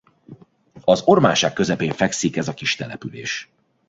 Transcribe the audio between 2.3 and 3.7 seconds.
ez a kistelepülés.